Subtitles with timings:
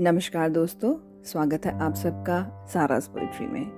[0.00, 3.70] नमस्कार दोस्तों, स्वागत है आप सबका सारास पोइट्री में।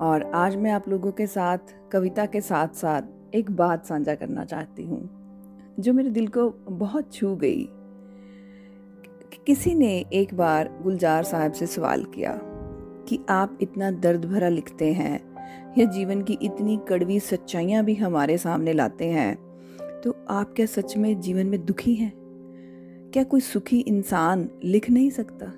[0.00, 1.58] और आज मैं आप लोगों के साथ,
[1.92, 3.02] कविता के साथ साथ
[3.34, 5.10] एक बात साझा करना चाहती हूँ,
[5.80, 7.64] जो मेरे दिल को बहुत छू गई।
[9.32, 12.40] कि किसी ने एक बार गुलजार साहब से सवाल किया
[13.08, 15.35] कि आप इतना दर्द भरा लिखते हैं
[15.78, 19.34] या जीवन की इतनी कड़वी सच्चाइयाँ भी हमारे सामने लाते हैं
[20.04, 22.12] तो आप क्या सच में जीवन में दुखी हैं?
[23.12, 25.52] क्या कोई सुखी इंसान लिख नहीं सकता?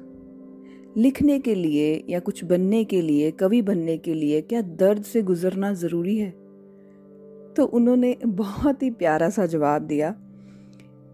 [0.97, 5.23] लिखने के लिए या कुछ बनने के लिए, कवि बनने के लिए क्या दर्द से
[5.23, 6.30] गुजरना ज़रूरी है?
[7.56, 10.14] तो उन्होंने बहुत ही प्यारा सा जवाब दिया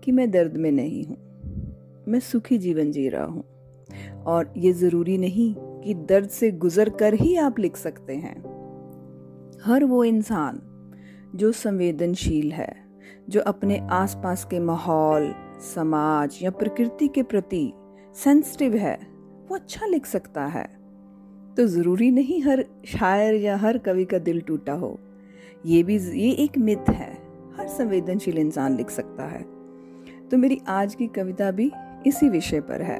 [0.04, 1.16] कि मैं दर्द में नहीं हूँ,
[2.08, 3.44] मैं सुखी जीवन जी रहा हूँ।
[4.26, 8.42] और ये ज़रूरी नहीं कि दर्द से गुजर कर ही आप लिख सकते हैं।
[9.64, 10.60] हर वो इंसान
[11.34, 12.76] जो संवेदनशील है,
[13.28, 15.34] जो अपने आसपास के माहौल,
[15.74, 17.72] समाज या प्रकृति के प्रति
[18.14, 18.98] सेंसिटिव है,
[19.48, 20.64] वो अच्छा लिख सकता है।
[21.56, 25.00] तो ज़रूरी नहीं हर शायर या हर कवि का दिल टूटा हो।
[25.66, 27.18] ये भी ये एक मिथ है।
[27.56, 29.42] हर संवेदनशील इंसान लिख सकता है।
[30.28, 31.72] तो मेरी आज की कविता भी
[32.06, 32.98] इसी विषय पर है।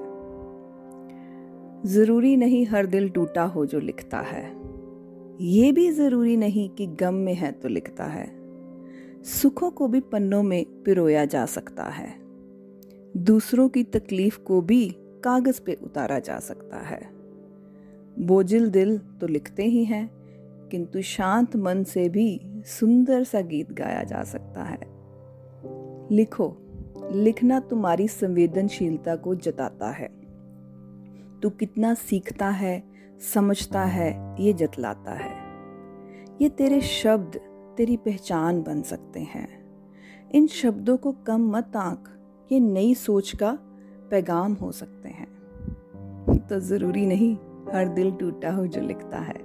[1.87, 4.64] ज़रूरी नहीं हर दिल टूटा हो जो लिखता है।
[5.41, 8.45] ये भी ज़रूरी नहीं कि गम में है तो लिखता है।
[9.23, 12.15] सुखों को भी पन्नों में पिरोया जा सकता है।
[13.17, 17.11] दूसरों की तकलीफ़ को भी कागज़ पे उतारा जा सकता है।
[18.19, 20.11] बोझिल दिल तो लिखते ही हैं,
[20.71, 24.79] किंतु शांत मन से भी सुंदर सा गीत गाया जा सकता है।
[26.17, 26.57] लिखो,
[27.13, 30.09] लिखना तुम्हारी संवेदनशीलता को जताता है।
[31.43, 35.45] तू कितना सीखता है समझता है, ये जतलाता है।
[36.43, 37.41] ये तेरे शब्द,
[37.77, 39.49] तेरी पहचान बन सकते हैं।
[40.35, 42.09] इन शब्दों को कम मत आंक,
[42.53, 43.59] ये नई सोच का
[44.11, 45.35] पैगाम हो सकते हैं।
[46.39, 47.37] तो ज़रूरी नहीं,
[47.73, 49.41] हर दिल टूटा हो जो लिखता है।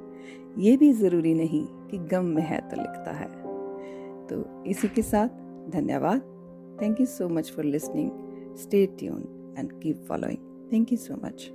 [0.57, 3.27] ये भी ज़रूरी नहीं कि गम में है तो लिखता है।
[4.27, 5.27] तो इसी के साथ,
[5.69, 6.21] धन्यवाद।
[6.81, 8.11] Thank you so much for listening
[8.57, 10.37] stay tune and keep following
[10.73, 11.51] thank you so much